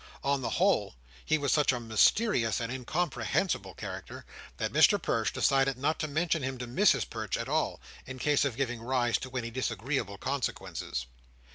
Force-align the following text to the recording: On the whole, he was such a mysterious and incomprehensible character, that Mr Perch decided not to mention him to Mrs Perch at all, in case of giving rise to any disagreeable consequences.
On 0.23 0.41
the 0.41 0.49
whole, 0.49 0.95
he 1.23 1.37
was 1.37 1.51
such 1.51 1.71
a 1.71 1.79
mysterious 1.79 2.59
and 2.59 2.71
incomprehensible 2.71 3.75
character, 3.75 4.25
that 4.57 4.73
Mr 4.73 4.99
Perch 4.99 5.31
decided 5.31 5.77
not 5.77 5.99
to 5.99 6.07
mention 6.07 6.41
him 6.41 6.57
to 6.57 6.65
Mrs 6.65 7.07
Perch 7.07 7.37
at 7.37 7.47
all, 7.47 7.79
in 8.07 8.17
case 8.17 8.43
of 8.43 8.57
giving 8.57 8.81
rise 8.81 9.19
to 9.19 9.29
any 9.37 9.51
disagreeable 9.51 10.17
consequences. 10.17 11.05